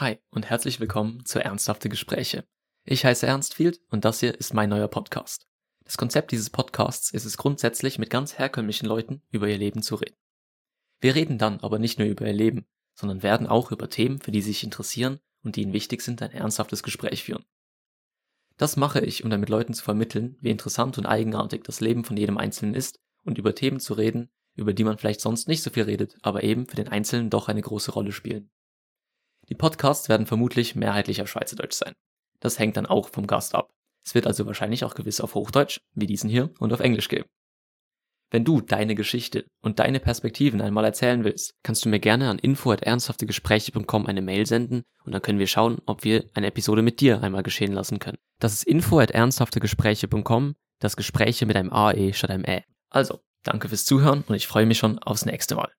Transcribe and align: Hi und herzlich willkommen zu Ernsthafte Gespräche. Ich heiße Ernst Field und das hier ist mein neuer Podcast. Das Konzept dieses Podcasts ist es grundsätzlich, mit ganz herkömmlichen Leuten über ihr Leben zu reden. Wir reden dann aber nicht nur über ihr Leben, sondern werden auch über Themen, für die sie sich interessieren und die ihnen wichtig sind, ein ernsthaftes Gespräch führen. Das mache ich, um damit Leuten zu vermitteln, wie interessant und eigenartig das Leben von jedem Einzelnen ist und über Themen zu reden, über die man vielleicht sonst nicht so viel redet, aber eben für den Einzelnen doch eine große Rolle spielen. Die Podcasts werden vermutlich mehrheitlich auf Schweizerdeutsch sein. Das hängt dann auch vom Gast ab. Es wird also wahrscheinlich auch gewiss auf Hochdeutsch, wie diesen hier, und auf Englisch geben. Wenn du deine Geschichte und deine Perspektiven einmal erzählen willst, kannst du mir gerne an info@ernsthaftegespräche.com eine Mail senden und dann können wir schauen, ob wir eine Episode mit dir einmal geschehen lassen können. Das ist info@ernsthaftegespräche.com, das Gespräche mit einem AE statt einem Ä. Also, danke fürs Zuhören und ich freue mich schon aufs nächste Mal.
Hi 0.00 0.18
und 0.30 0.50
herzlich 0.50 0.80
willkommen 0.80 1.24
zu 1.24 1.38
Ernsthafte 1.38 1.88
Gespräche. 1.88 2.44
Ich 2.82 3.04
heiße 3.04 3.28
Ernst 3.28 3.54
Field 3.54 3.80
und 3.90 4.04
das 4.04 4.18
hier 4.18 4.34
ist 4.34 4.52
mein 4.52 4.68
neuer 4.68 4.88
Podcast. 4.88 5.46
Das 5.84 5.96
Konzept 5.96 6.32
dieses 6.32 6.50
Podcasts 6.50 7.12
ist 7.12 7.24
es 7.24 7.36
grundsätzlich, 7.36 7.96
mit 8.00 8.10
ganz 8.10 8.36
herkömmlichen 8.36 8.88
Leuten 8.88 9.22
über 9.30 9.46
ihr 9.46 9.56
Leben 9.56 9.82
zu 9.82 9.94
reden. 9.94 10.16
Wir 11.00 11.14
reden 11.14 11.38
dann 11.38 11.60
aber 11.60 11.78
nicht 11.78 12.00
nur 12.00 12.08
über 12.08 12.26
ihr 12.26 12.32
Leben, 12.32 12.66
sondern 12.96 13.22
werden 13.22 13.46
auch 13.46 13.70
über 13.70 13.88
Themen, 13.88 14.18
für 14.18 14.32
die 14.32 14.42
sie 14.42 14.50
sich 14.50 14.64
interessieren 14.64 15.20
und 15.44 15.54
die 15.54 15.62
ihnen 15.62 15.72
wichtig 15.72 16.02
sind, 16.02 16.20
ein 16.22 16.32
ernsthaftes 16.32 16.82
Gespräch 16.82 17.22
führen. 17.22 17.44
Das 18.56 18.76
mache 18.76 18.98
ich, 18.98 19.22
um 19.22 19.30
damit 19.30 19.48
Leuten 19.48 19.74
zu 19.74 19.84
vermitteln, 19.84 20.36
wie 20.40 20.50
interessant 20.50 20.98
und 20.98 21.06
eigenartig 21.06 21.62
das 21.62 21.80
Leben 21.80 22.02
von 22.02 22.16
jedem 22.16 22.36
Einzelnen 22.36 22.74
ist 22.74 22.98
und 23.22 23.38
über 23.38 23.54
Themen 23.54 23.78
zu 23.78 23.94
reden, 23.94 24.32
über 24.56 24.72
die 24.72 24.82
man 24.82 24.98
vielleicht 24.98 25.20
sonst 25.20 25.46
nicht 25.46 25.62
so 25.62 25.70
viel 25.70 25.84
redet, 25.84 26.16
aber 26.22 26.42
eben 26.42 26.66
für 26.66 26.74
den 26.74 26.88
Einzelnen 26.88 27.30
doch 27.30 27.46
eine 27.46 27.62
große 27.62 27.92
Rolle 27.92 28.10
spielen. 28.10 28.50
Die 29.48 29.54
Podcasts 29.54 30.08
werden 30.08 30.26
vermutlich 30.26 30.74
mehrheitlich 30.74 31.20
auf 31.20 31.28
Schweizerdeutsch 31.28 31.74
sein. 31.74 31.92
Das 32.40 32.58
hängt 32.58 32.76
dann 32.76 32.86
auch 32.86 33.08
vom 33.08 33.26
Gast 33.26 33.54
ab. 33.54 33.70
Es 34.04 34.14
wird 34.14 34.26
also 34.26 34.46
wahrscheinlich 34.46 34.84
auch 34.84 34.94
gewiss 34.94 35.20
auf 35.20 35.34
Hochdeutsch, 35.34 35.80
wie 35.94 36.06
diesen 36.06 36.28
hier, 36.28 36.50
und 36.58 36.72
auf 36.72 36.80
Englisch 36.80 37.08
geben. 37.08 37.24
Wenn 38.30 38.44
du 38.44 38.60
deine 38.60 38.94
Geschichte 38.94 39.46
und 39.62 39.78
deine 39.78 40.00
Perspektiven 40.00 40.60
einmal 40.60 40.84
erzählen 40.84 41.24
willst, 41.24 41.54
kannst 41.62 41.84
du 41.84 41.88
mir 41.88 42.00
gerne 42.00 42.28
an 42.28 42.38
info@ernsthaftegespräche.com 42.38 44.06
eine 44.06 44.22
Mail 44.22 44.44
senden 44.46 44.82
und 45.04 45.12
dann 45.12 45.22
können 45.22 45.38
wir 45.38 45.46
schauen, 45.46 45.80
ob 45.86 46.04
wir 46.04 46.28
eine 46.34 46.48
Episode 46.48 46.82
mit 46.82 47.00
dir 47.00 47.22
einmal 47.22 47.42
geschehen 47.42 47.72
lassen 47.72 48.00
können. 48.00 48.18
Das 48.40 48.52
ist 48.52 48.64
info@ernsthaftegespräche.com, 48.64 50.54
das 50.80 50.96
Gespräche 50.96 51.46
mit 51.46 51.56
einem 51.56 51.72
AE 51.72 52.12
statt 52.12 52.30
einem 52.30 52.44
Ä. 52.44 52.64
Also, 52.90 53.20
danke 53.44 53.68
fürs 53.68 53.84
Zuhören 53.84 54.24
und 54.26 54.34
ich 54.34 54.48
freue 54.48 54.66
mich 54.66 54.78
schon 54.78 54.98
aufs 54.98 55.26
nächste 55.26 55.54
Mal. 55.54 55.72